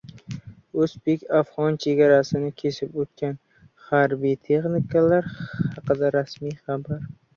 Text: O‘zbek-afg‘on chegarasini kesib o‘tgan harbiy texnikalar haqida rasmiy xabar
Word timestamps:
O‘zbek-afg‘on 0.85 1.75
chegarasini 1.83 2.49
kesib 2.63 2.97
o‘tgan 3.03 3.37
harbiy 3.91 4.35
texnikalar 4.49 5.33
haqida 5.37 6.15
rasmiy 6.17 6.57
xabar 6.65 7.07